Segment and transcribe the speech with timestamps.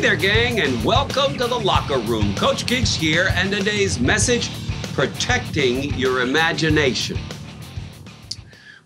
[0.00, 2.34] Hey there, gang, and welcome to the locker room.
[2.34, 4.48] Coach Gigs here, and today's message
[4.94, 7.18] protecting your imagination.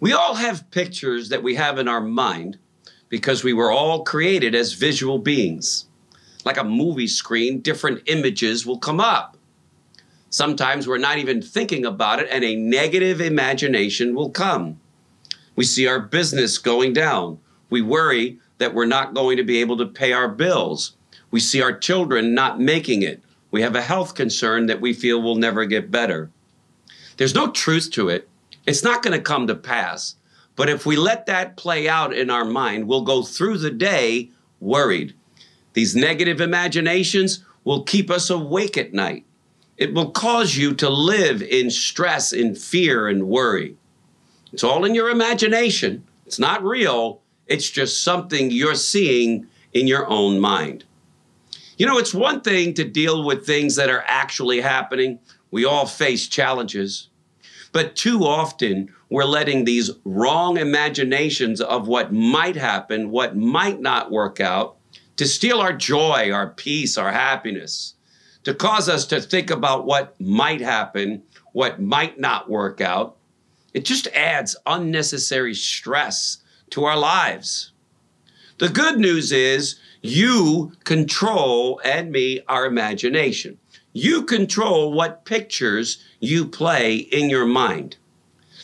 [0.00, 2.58] We all have pictures that we have in our mind
[3.10, 5.86] because we were all created as visual beings.
[6.44, 9.36] Like a movie screen, different images will come up.
[10.30, 14.80] Sometimes we're not even thinking about it, and a negative imagination will come.
[15.54, 17.38] We see our business going down.
[17.70, 20.96] We worry that we're not going to be able to pay our bills.
[21.34, 23.20] We see our children not making it.
[23.50, 26.30] We have a health concern that we feel will never get better.
[27.16, 28.28] There's no truth to it.
[28.66, 30.14] It's not going to come to pass.
[30.54, 34.30] But if we let that play out in our mind, we'll go through the day
[34.60, 35.12] worried.
[35.72, 39.24] These negative imaginations will keep us awake at night.
[39.76, 43.74] It will cause you to live in stress, in fear, and worry.
[44.52, 46.04] It's all in your imagination.
[46.26, 47.22] It's not real.
[47.48, 50.84] It's just something you're seeing in your own mind.
[51.76, 55.18] You know, it's one thing to deal with things that are actually happening.
[55.50, 57.08] We all face challenges.
[57.72, 64.12] But too often, we're letting these wrong imaginations of what might happen, what might not
[64.12, 64.76] work out,
[65.16, 67.94] to steal our joy, our peace, our happiness,
[68.44, 71.22] to cause us to think about what might happen,
[71.52, 73.16] what might not work out.
[73.72, 76.38] It just adds unnecessary stress
[76.70, 77.72] to our lives.
[78.58, 83.58] The good news is you control, and me, our imagination.
[83.92, 87.96] You control what pictures you play in your mind.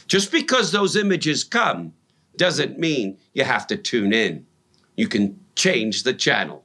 [0.06, 1.92] Just because those images come
[2.36, 4.46] doesn't mean you have to tune in.
[4.96, 6.64] You can change the channel.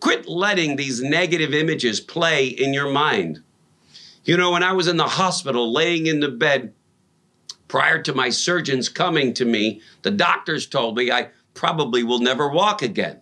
[0.00, 3.42] Quit letting these negative images play in your mind.
[4.24, 6.72] You know, when I was in the hospital laying in the bed
[7.66, 12.48] prior to my surgeons coming to me, the doctors told me I probably will never
[12.48, 13.20] walk again.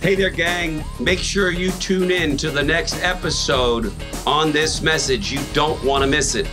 [0.00, 0.82] Hey there, gang.
[0.98, 3.92] Make sure you tune in to the next episode
[4.26, 5.30] on this message.
[5.30, 6.46] You don't want to miss it.